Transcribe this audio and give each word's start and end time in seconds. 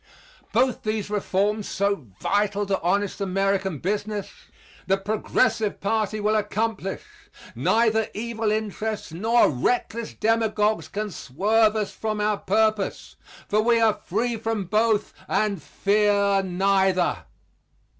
Both 0.51 0.81
these 0.81 1.11
reforms, 1.11 1.69
so 1.69 2.07
vital 2.19 2.65
to 2.65 2.81
honest 2.81 3.21
American 3.21 3.77
business, 3.77 4.31
the 4.87 4.97
Progressive 4.97 5.79
party 5.79 6.19
will 6.19 6.35
accomplish. 6.35 7.03
Neither 7.53 8.07
evil 8.15 8.49
interests 8.49 9.13
nor 9.13 9.47
reckless 9.51 10.15
demagogues 10.15 10.87
can 10.87 11.11
swerve 11.11 11.75
us 11.75 11.91
from 11.91 12.19
our 12.19 12.37
purpose; 12.39 13.15
for 13.47 13.61
we 13.61 13.79
are 13.79 13.93
free 13.93 14.37
from 14.37 14.63
both 14.65 15.13
and 15.27 15.61
fear 15.61 16.41
neither. 16.41 17.25